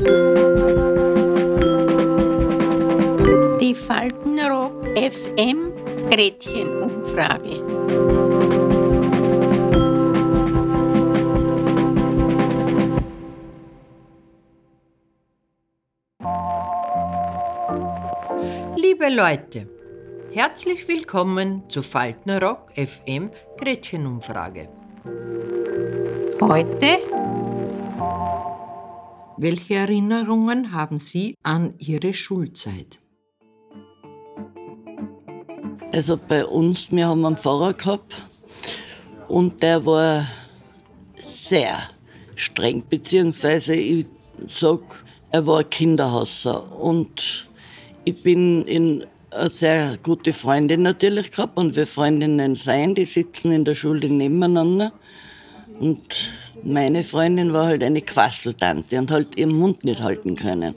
Die 0.00 0.06
Faltenrock 3.74 4.86
FM 4.96 5.72
Gretchenumfrage. 6.08 7.62
Liebe 18.76 19.10
Leute, 19.10 19.68
herzlich 20.32 20.88
willkommen 20.88 21.68
zu 21.68 21.82
Faltenrock 21.82 22.72
FM 22.74 23.30
Gretchenumfrage. 23.58 24.70
Heute 26.40 27.19
Welche 29.42 29.76
Erinnerungen 29.76 30.72
haben 30.72 30.98
Sie 30.98 31.34
an 31.42 31.72
Ihre 31.78 32.12
Schulzeit? 32.12 33.00
Also 35.94 36.18
bei 36.28 36.44
uns, 36.44 36.92
wir 36.92 37.08
haben 37.08 37.24
einen 37.24 37.38
Pfarrer 37.38 37.72
gehabt 37.72 38.16
und 39.28 39.62
der 39.62 39.86
war 39.86 40.26
sehr 41.24 41.78
streng, 42.36 42.84
beziehungsweise 42.86 43.74
ich 43.76 44.04
sag, 44.46 44.82
er 45.30 45.46
war 45.46 45.64
Kinderhasser 45.64 46.78
und 46.78 47.48
ich 48.04 48.22
bin 48.22 48.66
in 48.66 49.06
eine 49.30 49.48
sehr 49.48 49.98
gute 50.02 50.34
Freundin 50.34 50.82
natürlich 50.82 51.30
gehabt 51.30 51.56
und 51.56 51.76
wir 51.76 51.86
Freundinnen 51.86 52.56
sein, 52.56 52.94
die 52.94 53.06
sitzen 53.06 53.52
in 53.52 53.64
der 53.64 53.74
Schule 53.74 54.10
nebeneinander 54.10 54.92
und 55.80 56.30
meine 56.62 57.02
Freundin 57.04 57.52
war 57.52 57.66
halt 57.66 57.82
eine 57.82 58.02
Quasseltante 58.02 58.98
und 58.98 59.10
halt 59.10 59.36
ihren 59.36 59.56
Mund 59.56 59.82
nicht 59.84 60.02
halten 60.02 60.36
können. 60.36 60.74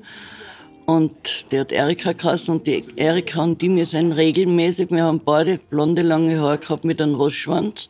Und 0.85 1.51
die 1.51 1.59
hat 1.59 1.71
Erika 1.71 2.13
geheißen 2.13 2.55
und 2.55 2.67
die 2.67 2.83
Erika 2.95 3.41
und 3.41 3.61
die, 3.61 3.73
wir 3.73 3.85
sind 3.85 4.13
regelmäßig, 4.13 4.91
wir 4.91 5.03
haben 5.03 5.21
beide 5.23 5.57
blonde, 5.69 6.01
lange 6.01 6.39
Haare 6.39 6.57
gehabt 6.57 6.83
mit 6.83 7.01
einem 7.01 7.15
Rostschwanz. 7.15 7.89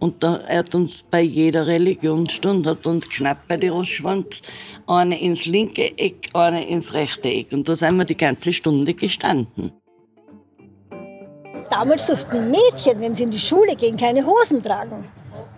Und 0.00 0.22
da, 0.22 0.40
hat 0.48 0.74
uns 0.74 1.04
bei 1.08 1.20
jeder 1.20 1.66
Religionsstunde 1.66 2.70
hat 2.70 2.86
uns 2.86 3.08
geschnappt 3.08 3.46
bei 3.46 3.56
den 3.56 3.70
Rostschwanz, 3.70 4.42
eine 4.86 5.20
ins 5.20 5.46
linke 5.46 5.96
Eck, 5.96 6.28
eine 6.34 6.68
ins 6.68 6.92
rechte 6.92 7.28
Eck. 7.28 7.52
Und 7.52 7.68
da 7.68 7.76
sind 7.76 7.96
wir 7.96 8.04
die 8.04 8.16
ganze 8.16 8.52
Stunde 8.52 8.94
gestanden. 8.94 9.72
Damals 11.70 12.06
durften 12.06 12.50
Mädchen, 12.50 13.00
wenn 13.00 13.14
sie 13.14 13.24
in 13.24 13.30
die 13.30 13.38
Schule 13.38 13.74
gehen, 13.76 13.96
keine 13.96 14.26
Hosen 14.26 14.62
tragen. 14.62 15.04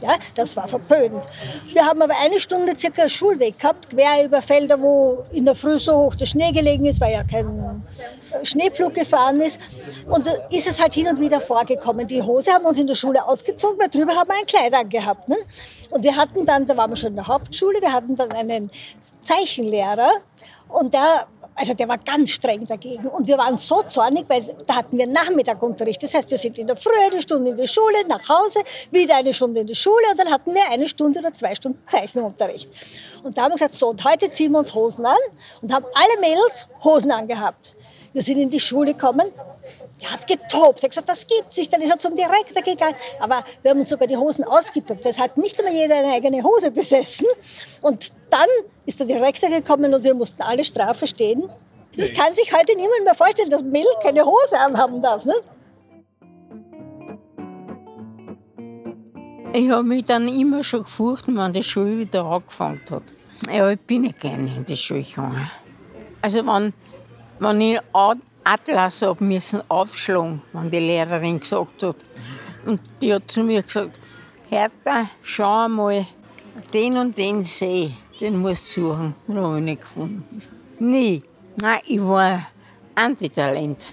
Ja, 0.00 0.16
das 0.34 0.56
war 0.56 0.68
verpönt. 0.68 1.24
Wir 1.72 1.86
haben 1.86 2.02
aber 2.02 2.14
eine 2.20 2.38
Stunde 2.38 2.78
circa 2.78 3.08
Schulweg 3.08 3.58
gehabt, 3.58 3.88
quer 3.90 4.24
über 4.24 4.42
Felder, 4.42 4.80
wo 4.80 5.24
in 5.32 5.46
der 5.46 5.54
Früh 5.54 5.78
so 5.78 5.96
hoch 5.96 6.14
der 6.14 6.26
Schnee 6.26 6.52
gelegen 6.52 6.84
ist, 6.84 7.00
weil 7.00 7.12
ja 7.12 7.24
kein 7.24 7.82
Schneepflug 8.42 8.94
gefahren 8.94 9.40
ist. 9.40 9.60
Und 10.06 10.26
da 10.26 10.32
ist 10.50 10.66
es 10.66 10.80
halt 10.82 10.92
hin 10.94 11.08
und 11.08 11.18
wieder 11.18 11.40
vorgekommen. 11.40 12.06
Die 12.06 12.22
Hose 12.22 12.52
haben 12.52 12.66
uns 12.66 12.78
in 12.78 12.86
der 12.86 12.94
Schule 12.94 13.24
ausgezogen, 13.24 13.78
weil 13.78 13.88
drüber 13.88 14.14
haben 14.14 14.28
wir 14.28 14.36
ein 14.38 14.46
Kleid 14.46 14.74
angehabt. 14.74 15.28
Ne? 15.28 15.36
Und 15.90 16.04
wir 16.04 16.14
hatten 16.14 16.44
dann, 16.44 16.66
da 16.66 16.76
waren 16.76 16.90
wir 16.90 16.96
schon 16.96 17.10
in 17.10 17.16
der 17.16 17.26
Hauptschule, 17.26 17.80
wir 17.80 17.92
hatten 17.92 18.16
dann 18.16 18.32
einen 18.32 18.70
Zeichenlehrer 19.22 20.10
und 20.68 20.92
der 20.92 21.26
also 21.56 21.72
der 21.74 21.88
war 21.88 21.98
ganz 21.98 22.30
streng 22.30 22.66
dagegen. 22.66 23.06
Und 23.08 23.26
wir 23.26 23.38
waren 23.38 23.56
so 23.56 23.82
zornig, 23.82 24.26
weil 24.28 24.42
da 24.66 24.76
hatten 24.76 24.98
wir 24.98 25.06
Nachmittagunterricht. 25.06 26.02
Das 26.02 26.14
heißt, 26.14 26.30
wir 26.30 26.38
sind 26.38 26.58
in 26.58 26.66
der 26.66 26.76
Früh 26.76 26.90
eine 27.04 27.20
Stunde 27.20 27.52
in 27.52 27.56
die 27.56 27.66
Schule, 27.66 28.06
nach 28.06 28.28
Hause, 28.28 28.60
wieder 28.90 29.16
eine 29.16 29.32
Stunde 29.32 29.60
in 29.60 29.66
die 29.66 29.74
Schule 29.74 30.04
und 30.10 30.18
dann 30.18 30.30
hatten 30.30 30.54
wir 30.54 30.62
eine 30.70 30.86
Stunde 30.86 31.18
oder 31.20 31.32
zwei 31.32 31.54
Stunden 31.54 31.82
Zeichenunterricht. 31.86 32.68
Und 33.22 33.36
da 33.36 33.42
haben 33.42 33.52
wir 33.52 33.56
gesagt, 33.56 33.74
so, 33.74 33.88
und 33.88 34.04
heute 34.04 34.30
ziehen 34.30 34.52
wir 34.52 34.58
uns 34.58 34.74
Hosen 34.74 35.06
an 35.06 35.16
und 35.62 35.72
haben 35.72 35.86
alle 35.94 36.20
Mädels 36.20 36.66
Hosen 36.84 37.10
angehabt. 37.10 37.72
Wir 38.16 38.22
sind 38.22 38.38
in 38.38 38.48
die 38.48 38.60
Schule 38.60 38.94
gekommen, 38.94 39.30
der 40.00 40.10
hat 40.10 40.26
getobt, 40.26 40.78
er 40.78 40.84
hat 40.84 40.90
gesagt, 40.90 41.06
das 41.06 41.26
gibt's 41.26 41.58
nicht. 41.58 41.70
Dann 41.70 41.82
ist 41.82 41.90
er 41.90 41.98
zum 41.98 42.14
Direktor 42.14 42.62
gegangen. 42.62 42.94
Aber 43.20 43.44
wir 43.60 43.70
haben 43.70 43.80
uns 43.80 43.90
sogar 43.90 44.08
die 44.08 44.16
Hosen 44.16 44.42
ausgepackt. 44.42 45.04
Es 45.04 45.18
hat 45.18 45.36
nicht 45.36 45.60
immer 45.60 45.70
jeder 45.70 45.96
eine 45.96 46.14
eigene 46.14 46.42
Hose 46.42 46.70
besessen. 46.70 47.26
Und 47.82 48.14
dann 48.30 48.48
ist 48.86 49.00
der 49.00 49.06
Direktor 49.06 49.50
gekommen 49.50 49.92
und 49.92 50.02
wir 50.02 50.14
mussten 50.14 50.40
alle 50.40 50.64
Strafe 50.64 51.06
stehen. 51.06 51.50
Das 51.94 52.10
kann 52.14 52.34
sich 52.34 52.50
heute 52.54 52.74
niemand 52.74 53.04
mehr 53.04 53.14
vorstellen, 53.14 53.50
dass 53.50 53.62
Mel 53.62 53.84
keine 54.02 54.24
Hose 54.24 54.58
anhaben 54.60 55.02
darf. 55.02 55.26
Ne? 55.26 55.34
Ich 59.52 59.68
habe 59.68 59.82
mich 59.82 60.06
dann 60.06 60.26
immer 60.26 60.62
schon 60.62 60.84
gefurcht, 60.84 61.26
wenn 61.28 61.52
die 61.52 61.62
Schule 61.62 61.98
wieder 61.98 62.24
angefangen 62.24 62.80
hat. 62.90 63.02
Ja, 63.52 63.70
ich 63.70 63.80
bin 63.80 64.00
nicht 64.02 64.20
gerne 64.20 64.50
in 64.56 64.64
die 64.64 64.74
Schule 64.74 65.02
gegangen. 65.02 65.50
Also 66.22 66.46
wenn, 66.46 66.72
wenn 67.38 67.60
ich 67.60 67.80
Atlas 68.44 69.02
habe 69.02 69.24
müssen 69.24 69.62
aufschlagen, 69.68 70.42
wenn 70.52 70.70
die 70.70 70.78
Lehrerin 70.78 71.40
gesagt 71.40 71.82
hat. 71.82 71.96
Und 72.64 72.80
die 73.02 73.14
hat 73.14 73.30
zu 73.30 73.42
mir 73.42 73.62
gesagt, 73.62 73.98
Hertha, 74.48 75.08
schau 75.22 75.68
mal, 75.68 76.06
den 76.72 76.96
und 76.96 77.18
den 77.18 77.42
See, 77.42 77.92
den 78.20 78.38
musst 78.38 78.76
du 78.76 78.82
suchen. 78.82 79.14
Den 79.26 79.40
habe 79.40 79.58
ich 79.58 79.64
nicht 79.64 79.80
gefunden. 79.80 80.42
Nie. 80.78 81.22
Nein, 81.60 81.80
ich 81.86 82.02
war 82.02 82.46
Antitalent. 82.94 83.92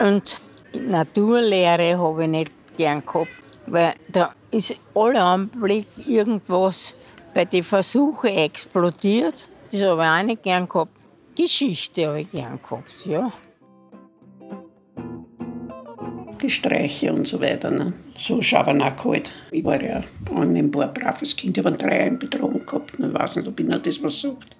Und 0.00 0.40
Naturlehre 0.72 1.98
habe 1.98 2.24
ich 2.24 2.30
nicht 2.30 2.52
gern 2.76 3.04
gehabt, 3.04 3.28
weil 3.66 3.94
da 4.08 4.32
ist 4.50 4.76
alle 4.94 5.22
Anblick 5.22 5.86
irgendwas 6.06 6.94
bei 7.32 7.44
den 7.44 7.62
Versuchen 7.62 8.30
explodiert. 8.30 9.48
Das 9.70 9.82
habe 9.82 10.02
ich 10.02 10.08
auch 10.08 10.22
nicht 10.22 10.42
gern 10.42 10.68
gehabt. 10.68 10.92
Geschichte 11.36 12.06
habe 12.06 12.20
ich 12.20 12.30
gern 12.30 12.60
gehabt, 12.62 13.06
ja. 13.06 13.32
Die 16.40 16.50
Streiche 16.50 17.12
und 17.12 17.26
so 17.26 17.40
weiter. 17.40 17.70
Ne? 17.70 17.92
So 18.16 18.40
Schabernack 18.40 19.04
halt. 19.04 19.32
Ich 19.50 19.64
war 19.64 19.82
ja 19.82 20.02
annehmbar 20.34 20.92
braves 20.92 21.34
Kind. 21.34 21.56
Ich 21.56 21.64
habe 21.64 21.76
Dreier 21.76 22.06
in 22.06 22.18
Bedrohung 22.18 22.64
gehabt. 22.64 22.92
Ich 22.98 23.14
weiß 23.14 23.36
nicht, 23.36 23.48
ob 23.48 23.58
Ihnen 23.58 23.80
das 23.82 24.02
was 24.02 24.20
sagt. 24.20 24.54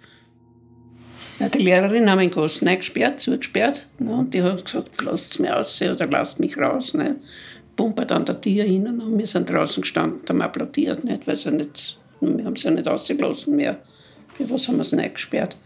Ja, 1.38 1.48
die 1.48 1.58
Lehrerin 1.58 2.08
hat 2.10 2.20
in 2.20 2.30
den 2.30 2.30
Gassen 2.30 2.68
eingesperrt, 2.68 3.20
zugesperrt. 3.20 3.88
Ne? 3.98 4.14
Und 4.14 4.34
die 4.34 4.42
hat 4.42 4.64
gesagt, 4.64 5.02
lasst 5.02 5.38
mich 5.40 5.50
raus 5.50 5.82
oder 5.82 6.06
lasst 6.06 6.40
mich 6.40 6.56
raus. 6.56 6.94
Ne? 6.94 7.16
Pumpert 7.76 8.12
an 8.12 8.24
der 8.24 8.40
Tür 8.40 8.64
hin 8.64 8.86
und 8.86 9.18
wir 9.18 9.26
sind 9.26 9.50
draußen 9.50 9.82
gestanden 9.82 10.22
haben 10.28 10.42
applaudiert, 10.42 11.04
nicht? 11.04 11.26
weil 11.26 11.36
sie 11.36 11.50
nicht, 11.50 11.98
wir 12.20 12.44
haben 12.44 12.56
sie 12.56 12.70
nicht 12.70 12.86
rausgelassen 12.86 13.56
mehr. 13.56 13.78
Für 14.32 14.48
was 14.48 14.68
haben 14.68 14.78
wir 14.78 14.84
sie 14.84 14.96
eingesperrt? 14.96 15.56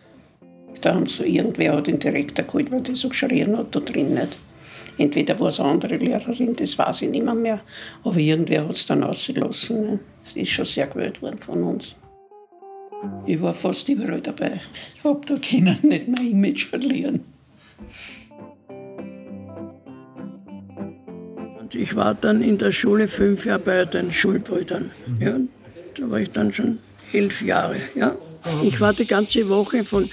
Da 0.80 0.94
haben 0.94 1.06
sie, 1.06 1.26
irgendwer 1.26 1.76
hat 1.76 1.86
den 1.86 1.98
Direktor 1.98 2.44
geholt, 2.44 2.70
weil 2.70 2.82
der 2.82 2.94
so 2.94 3.08
geschrien 3.08 3.56
hat 3.56 3.74
da 3.74 3.80
drin. 3.80 4.14
Nicht? 4.14 4.38
Entweder 4.98 5.38
war 5.38 5.48
es 5.48 5.60
eine 5.60 5.70
andere 5.70 5.96
Lehrerin, 5.96 6.56
das 6.56 6.76
weiß 6.76 7.02
ich 7.02 7.10
nicht 7.10 7.24
mehr, 7.24 7.60
aber 8.02 8.16
irgendwer 8.16 8.64
hat 8.64 8.74
es 8.74 8.86
dann 8.86 9.04
rausgelassen. 9.04 9.80
Ne? 9.82 9.98
Das 10.24 10.34
ist 10.34 10.50
schon 10.50 10.64
sehr 10.64 10.88
gewählt 10.88 11.22
worden 11.22 11.38
von 11.38 11.62
uns. 11.62 11.96
Ich 13.24 13.40
war 13.40 13.54
fast 13.54 13.88
überall 13.88 14.20
dabei. 14.20 14.60
Ich 14.96 15.04
habe 15.04 15.20
da 15.24 15.36
können 15.36 15.78
nicht 15.82 16.08
mein 16.08 16.30
Image 16.32 16.66
verlieren. 16.66 17.20
Und 21.60 21.74
ich 21.76 21.94
war 21.94 22.14
dann 22.14 22.42
in 22.42 22.58
der 22.58 22.72
Schule 22.72 23.06
fünf 23.06 23.46
Jahre 23.46 23.60
bei 23.60 23.84
den 23.84 24.10
Schulbrüdern. 24.10 24.90
Ja, 25.20 25.36
da 25.94 26.10
war 26.10 26.18
ich 26.18 26.30
dann 26.30 26.52
schon 26.52 26.78
elf 27.12 27.40
Jahre. 27.40 27.76
Ja. 27.94 28.16
Ich 28.64 28.80
war 28.80 28.92
die 28.92 29.06
ganze 29.06 29.48
Woche 29.48 29.84
von 29.84 30.08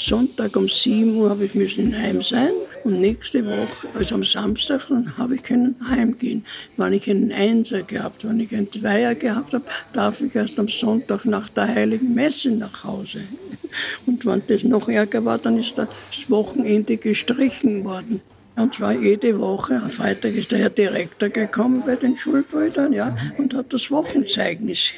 Sonntag 0.00 0.54
um 0.54 0.68
7 0.68 1.16
Uhr 1.16 1.30
habe 1.30 1.46
ich 1.46 1.56
müssen 1.56 1.92
heim 1.92 2.22
sein 2.22 2.52
und 2.84 3.00
nächste 3.00 3.44
Woche, 3.44 3.88
also 3.94 4.14
am 4.14 4.22
Samstag, 4.22 4.86
dann 4.88 5.18
habe 5.18 5.34
ich 5.34 5.42
können 5.42 5.74
heimgehen. 5.90 6.44
Wenn 6.76 6.92
ich 6.92 7.10
einen 7.10 7.32
Einser 7.32 7.82
gehabt, 7.82 8.24
wenn 8.24 8.38
ich 8.38 8.54
einen 8.54 8.70
Zweier 8.70 9.16
gehabt 9.16 9.54
habe, 9.54 9.64
darf 9.92 10.20
ich 10.20 10.32
erst 10.36 10.56
am 10.60 10.68
Sonntag 10.68 11.24
nach 11.24 11.48
der 11.48 11.66
Heiligen 11.66 12.14
Messe 12.14 12.52
nach 12.52 12.84
Hause. 12.84 13.22
Und 14.06 14.24
wenn 14.24 14.40
das 14.46 14.62
noch 14.62 14.88
ärger 14.88 15.24
war, 15.24 15.38
dann 15.38 15.58
ist 15.58 15.76
das 15.76 15.88
Wochenende 16.28 16.96
gestrichen 16.96 17.84
worden. 17.84 18.20
Und 18.54 18.76
zwar 18.76 18.92
jede 18.92 19.40
Woche, 19.40 19.82
am 19.82 19.90
Freitag 19.90 20.34
ist 20.34 20.52
der 20.52 20.60
Herr 20.60 20.70
Direktor 20.70 21.28
gekommen 21.28 21.82
bei 21.84 21.96
den 21.96 22.16
Schulbrüdern 22.16 22.92
ja, 22.92 23.16
und 23.36 23.52
hat 23.52 23.72
das 23.72 23.90
Wochenzeugnis. 23.90 24.92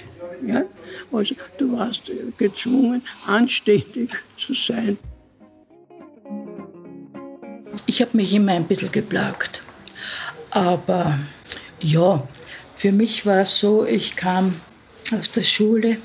Ja. 0.46 0.64
Also 1.12 1.34
du 1.58 1.76
warst 1.76 2.10
gezwungen, 2.38 3.02
anständig 3.26 4.10
zu 4.36 4.54
sein. 4.54 4.98
Ich 7.86 8.00
habe 8.00 8.16
mich 8.16 8.32
immer 8.34 8.52
ein 8.52 8.66
bisschen 8.66 8.92
geplagt. 8.92 9.62
Aber 10.50 11.18
ja, 11.80 12.22
für 12.76 12.92
mich 12.92 13.26
war 13.26 13.40
es 13.40 13.58
so, 13.58 13.84
ich 13.84 14.16
kam 14.16 14.60
aus 15.12 15.30
der 15.32 15.42
Schule, 15.42 15.96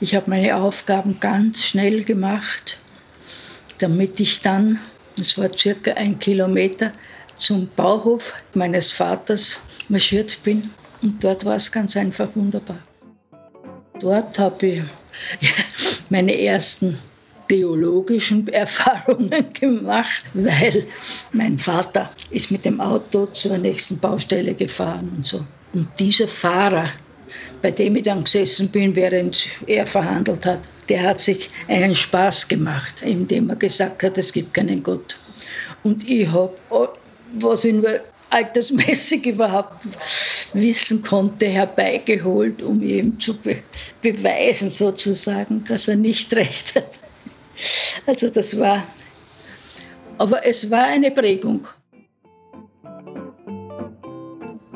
ich 0.00 0.14
habe 0.14 0.30
meine 0.30 0.56
Aufgaben 0.56 1.18
ganz 1.18 1.64
schnell 1.64 2.04
gemacht, 2.04 2.78
damit 3.78 4.20
ich 4.20 4.40
dann, 4.40 4.78
es 5.18 5.36
war 5.38 5.48
circa 5.56 5.92
ein 5.92 6.18
Kilometer, 6.18 6.92
zum 7.36 7.68
Bauhof 7.68 8.34
meines 8.54 8.92
Vaters 8.92 9.60
marschiert 9.88 10.42
bin. 10.42 10.70
Und 11.02 11.24
dort 11.24 11.44
war 11.44 11.56
es 11.56 11.72
ganz 11.72 11.96
einfach 11.96 12.28
wunderbar. 12.34 12.78
Dort 14.00 14.38
habe 14.38 14.66
ich 14.66 14.82
meine 16.08 16.38
ersten 16.40 16.98
theologischen 17.48 18.46
Erfahrungen 18.52 19.52
gemacht, 19.52 20.24
weil 20.34 20.86
mein 21.32 21.58
Vater 21.58 22.10
ist 22.30 22.50
mit 22.50 22.64
dem 22.64 22.80
Auto 22.80 23.26
zur 23.26 23.58
nächsten 23.58 23.98
Baustelle 23.98 24.54
gefahren 24.54 25.12
und 25.16 25.26
so. 25.26 25.44
Und 25.72 25.88
dieser 25.98 26.28
Fahrer, 26.28 26.90
bei 27.60 27.70
dem 27.70 27.96
ich 27.96 28.04
dann 28.04 28.24
gesessen 28.24 28.68
bin, 28.68 28.94
während 28.96 29.48
er 29.66 29.86
verhandelt 29.86 30.46
hat, 30.46 30.60
der 30.88 31.02
hat 31.02 31.20
sich 31.20 31.48
einen 31.68 31.94
Spaß 31.94 32.48
gemacht, 32.48 33.02
indem 33.02 33.50
er 33.50 33.56
gesagt 33.56 34.02
hat, 34.02 34.18
es 34.18 34.32
gibt 34.32 34.54
keinen 34.54 34.82
Gott. 34.82 35.16
Und 35.82 36.08
ich 36.08 36.26
habe, 36.28 36.52
was 37.34 37.64
ich 37.64 37.74
nur 37.74 38.00
altersmäßig 38.30 39.26
überhaupt 39.34 39.82
wissen 40.54 41.02
konnte, 41.02 41.46
herbeigeholt, 41.46 42.62
um 42.62 42.82
ihm 42.82 43.18
zu 43.18 43.34
be 43.34 43.62
beweisen, 44.00 44.70
sozusagen, 44.70 45.64
dass 45.68 45.88
er 45.88 45.96
nicht 45.96 46.34
recht 46.36 46.74
hat. 46.74 46.98
Also 48.06 48.28
das 48.28 48.58
war, 48.58 48.84
aber 50.18 50.44
es 50.46 50.70
war 50.70 50.84
eine 50.84 51.10
Prägung. 51.10 51.66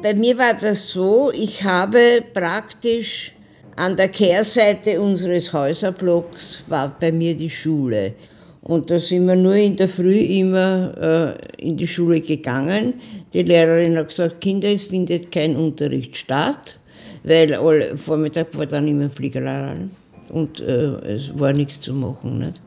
Bei 0.03 0.13
mir 0.13 0.37
war 0.37 0.53
das 0.53 0.91
so, 0.91 1.33
ich 1.33 1.65
habe 1.65 2.23
praktisch 2.35 3.33
an 3.77 3.97
der 3.97 4.09
Kehrseite 4.09 5.01
unseres 5.01 5.53
Häuserblocks 5.53 6.65
war 6.69 6.95
bei 7.01 7.11
mir 7.11 7.35
die 7.35 7.51
Schule. 7.51 8.15
Und 8.65 8.91
da 8.91 8.99
sind 8.99 9.27
wir 9.27 9.37
nur 9.37 9.57
in 9.57 9.77
der 9.77 9.89
Früh 9.89 10.17
immer 10.17 11.37
äh, 11.59 11.67
in 11.67 11.77
die 11.77 11.87
Schule 11.87 12.21
gegangen. 12.23 12.95
Die 13.35 13.43
Lehrerin 13.43 13.97
hat 13.99 14.09
gesagt, 14.09 14.41
Kinder, 14.41 14.69
es 14.69 14.85
findet 14.85 15.31
kein 15.31 15.55
Unterricht 15.55 16.17
statt, 16.17 16.79
weil 17.25 17.55
alle, 17.55 17.97
Vormittag 17.99 18.57
war 18.57 18.65
dann 18.65 18.89
immer 18.89 19.11
Fliegerlehrerin 19.11 19.91
und 20.31 20.61
äh, 20.61 21.15
es 21.15 21.39
war 21.39 21.53
nichts 21.53 21.81
zu 21.83 21.93
machen. 21.93 22.39
Nicht? 22.39 22.63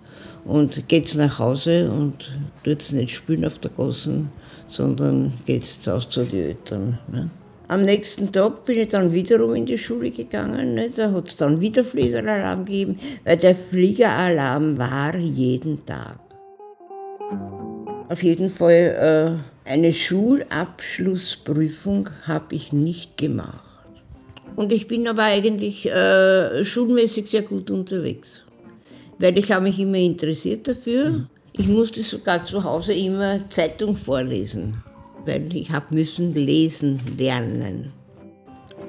Und 0.46 0.88
geht's 0.88 1.16
nach 1.16 1.40
Hause 1.40 1.90
und 1.90 2.32
tut's 2.64 2.92
nicht 2.92 3.16
spielen 3.16 3.44
auf 3.44 3.58
der 3.58 3.72
Gassen, 3.72 4.30
sondern 4.68 5.34
geht's 5.48 5.88
aus 5.88 6.08
zu 6.08 6.24
den 6.26 6.44
Eltern. 6.44 7.00
Nicht? 7.12 7.30
Am 7.70 7.82
nächsten 7.82 8.32
Tag 8.32 8.64
bin 8.64 8.80
ich 8.80 8.88
dann 8.88 9.12
wiederum 9.12 9.54
in 9.54 9.66
die 9.66 9.78
Schule 9.78 10.10
gegangen. 10.10 10.76
Ne? 10.76 10.90
Da 10.90 11.12
hat 11.12 11.28
es 11.28 11.36
dann 11.36 11.60
wieder 11.60 11.84
Fliegeralarm 11.84 12.64
gegeben, 12.64 12.98
weil 13.26 13.36
der 13.36 13.56
Fliegeralarm 13.56 14.78
war 14.78 15.18
jeden 15.18 15.86
Tag. 15.86 16.18
Auf 18.08 18.24
jeden 18.24 18.50
Fall 18.50 19.42
äh, 19.66 19.70
eine 19.70 19.92
Schulabschlussprüfung 19.92 22.10
habe 22.26 22.56
ich 22.56 22.72
nicht 22.72 23.18
gemacht. 23.18 23.66
Und 24.56 24.72
ich 24.72 24.88
bin 24.88 25.06
aber 25.06 25.24
eigentlich 25.24 25.92
äh, 25.92 26.64
schulmäßig 26.64 27.30
sehr 27.30 27.42
gut 27.42 27.70
unterwegs, 27.70 28.46
weil 29.20 29.38
ich 29.38 29.52
habe 29.52 29.66
mich 29.66 29.78
immer 29.78 29.98
interessiert 29.98 30.70
dafür. 30.70 31.28
Ich 31.52 31.68
musste 31.68 32.02
sogar 32.02 32.46
zu 32.46 32.64
Hause 32.64 32.94
immer 32.94 33.46
Zeitung 33.48 33.98
vorlesen 33.98 34.82
weil 35.28 35.54
ich 35.56 35.72
habe 35.72 35.94
müssen 35.94 36.32
lesen 36.32 37.00
lernen. 37.18 37.92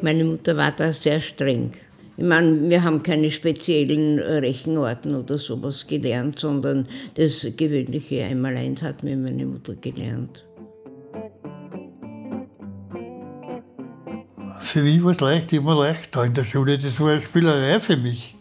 Meine 0.01 0.25
Mutter 0.25 0.57
war 0.57 0.71
da 0.71 0.93
sehr 0.93 1.21
streng. 1.21 1.73
Ich 2.17 2.25
meine, 2.25 2.69
wir 2.69 2.83
haben 2.83 3.03
keine 3.03 3.31
speziellen 3.31 4.19
Rechenarten 4.19 5.15
oder 5.15 5.39
sowas 5.39 5.87
gelernt, 5.87 6.39
sondern 6.39 6.89
das 7.15 7.47
gewöhnliche 7.57 8.25
Einmaleins 8.25 8.83
hat 8.83 9.03
mir 9.03 9.17
meine 9.17 9.47
Mutter 9.47 9.75
gelernt. 9.75 10.45
Für 14.61 14.83
mich 14.83 15.03
war 15.03 15.13
es 15.13 15.21
leicht, 15.21 15.53
immer 15.53 15.77
leicht 15.77 16.15
da 16.15 16.25
in 16.25 16.35
der 16.35 16.45
Schule. 16.45 16.77
Das 16.79 16.99
war 17.01 17.13
eine 17.13 17.21
Spielerei 17.21 17.79
für 17.81 17.97
mich. 17.97 18.37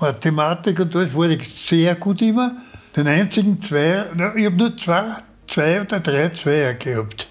Mathematik 0.00 0.80
und 0.80 0.94
alles 0.96 1.14
war 1.14 1.28
ich 1.28 1.48
sehr 1.48 1.94
gut 1.96 2.22
immer. 2.22 2.56
Den 2.96 3.06
einzigen 3.06 3.60
zwei, 3.60 4.06
ich 4.36 4.46
habe 4.46 4.56
nur 4.56 4.76
zwei 4.76 5.16
zwei 5.48 5.80
oder 5.80 6.00
drei 6.00 6.28
Zweier 6.30 6.74
gehabt. 6.74 7.28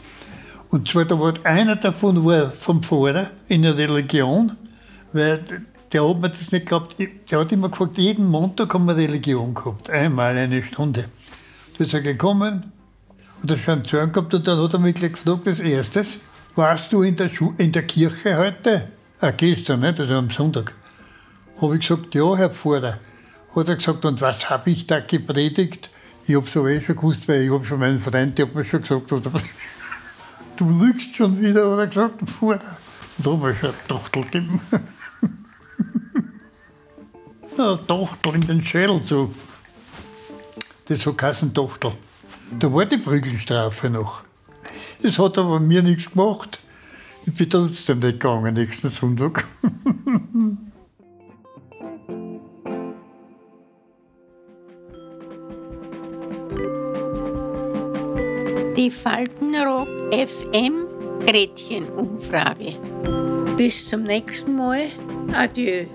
Und 0.69 0.88
zwar, 0.88 1.06
da 1.06 1.18
war 1.18 1.34
einer 1.44 1.78
davon 1.78 2.25
war 2.25 2.52
vom 2.52 2.84
Pfarrer 2.84 3.31
in 3.48 3.62
der 3.62 3.78
Religion, 3.78 4.56
weil 5.14 5.44
der 5.94 6.08
hat 6.08 6.19
mir 6.19 6.30
das 6.30 6.52
nicht 6.52 6.68
gehabt. 6.68 6.98
Der 7.31 7.40
hat 7.40 7.52
immer 7.52 7.69
gefragt, 7.69 7.98
jeden 7.98 8.25
Montag 8.25 8.74
haben 8.74 8.86
wir 8.86 8.98
Religion 8.98 9.54
gehabt, 9.54 9.90
einmal 9.90 10.38
eine 10.38 10.62
Stunde. 10.62 11.06
Da 11.78 11.84
ist 11.84 11.94
er 11.94 12.02
gekommen 12.02 12.72
und 13.42 13.52
er 13.52 13.58
schon 13.58 13.86
Zorn 13.86 14.12
gehabt 14.12 14.34
und 14.34 14.48
dann 14.48 14.62
hat 14.62 14.74
er 14.74 14.80
mich 14.80 14.96
gleich 14.96 15.14
gefragt, 15.14 15.48
als 15.48 15.60
erstes, 15.60 16.19
warst 16.56 16.92
du 16.92 17.04
in 17.04 17.16
der, 17.16 17.30
Schu 17.30 17.54
in 17.58 17.72
der 17.72 17.84
Kirche 17.84 18.38
heute? 18.38 18.90
Ah, 19.22 19.31
gestern, 19.31 19.80
nicht? 19.80 20.00
also 20.00 20.16
am 20.16 20.30
Sonntag. 20.30 20.74
Habe 21.62 21.75
ich 21.75 21.88
gesagt, 21.88 22.14
ja, 22.14 22.36
Herr 22.36 22.50
Pfarrer. 22.50 23.00
Hat 23.56 23.69
er 23.69 23.75
gesagt, 23.75 24.06
und 24.06 24.22
was 24.22 24.50
habe 24.50 24.69
ich 24.69 24.86
da 24.86 25.00
gepredigt? 25.00 25.90
Ich 26.29 26.35
habe 26.35 26.45
es 26.45 26.57
aber 26.57 26.71
eh 26.71 26.81
schon 26.81 26.97
gewusst, 26.97 27.25
weil 27.29 27.44
ich 27.44 27.51
habe 27.51 27.63
schon 27.63 27.79
meinen 27.79 28.00
Freund, 28.00 28.38
der 28.38 28.47
hat 28.47 28.53
mir 28.53 28.65
schon 28.65 28.81
gesagt, 28.81 29.09
oder, 29.13 29.31
du 30.57 30.69
lügst 30.69 31.15
schon 31.15 31.41
wieder, 31.41 31.74
oder 31.74 31.88
gesagt, 31.88 32.29
vorher. 32.29 32.62
Und 33.18 33.25
da 33.25 33.31
habe 33.31 33.53
ich 33.53 33.59
schon 33.59 33.69
eine 33.69 33.88
Tochtel 33.88 34.24
gegeben. 34.24 34.59
eine 37.57 37.79
Tochtel 37.88 38.35
in 38.35 38.41
den 38.41 38.62
Schädel 38.62 39.01
so. 39.06 39.33
Das 40.89 41.06
hat 41.06 41.18
geheißen 41.18 41.53
Tochtel. 41.53 41.94
Da 42.59 42.73
war 42.73 42.85
die 42.85 42.97
Prügelstrafe 42.97 43.89
noch. 43.89 44.23
Das 45.01 45.18
hat 45.19 45.38
aber 45.38 45.62
mir 45.62 45.81
nichts 45.81 46.12
gemacht. 46.12 46.59
Ich 47.25 47.33
bin 47.35 47.50
trotzdem 47.50 48.00
nicht 48.00 48.19
gegangen 48.19 48.53
nächsten 48.53 48.89
Sonntag. 48.89 49.45
die 58.77 58.91
Faltenrock 58.91 59.88
FM 60.13 60.85
Gretchen-Umfrage. 61.25 62.75
Bis 63.57 63.89
zum 63.89 64.03
nächsten 64.03 64.56
Mal. 64.56 64.89
Adieu. 65.33 65.88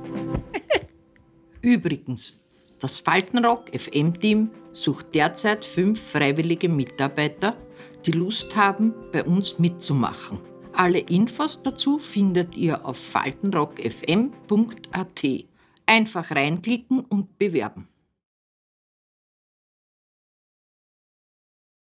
Übrigens, 1.62 2.40
das 2.80 2.98
Faltenrock 2.98 3.70
FM-Team 3.72 4.50
sucht 4.72 5.14
derzeit 5.14 5.64
fünf 5.64 6.02
freiwillige 6.02 6.68
Mitarbeiter, 6.68 7.56
die 8.04 8.10
Lust 8.10 8.56
haben, 8.56 8.92
bei 9.12 9.22
uns 9.22 9.60
mitzumachen. 9.60 10.40
Alle 10.72 10.98
Infos 10.98 11.62
dazu 11.62 12.00
findet 12.00 12.56
ihr 12.56 12.84
auf 12.84 12.98
faltenrockfm.at. 12.98 15.22
Einfach 15.86 16.30
reinklicken 16.32 16.98
und 16.98 17.38
bewerben. 17.38 17.86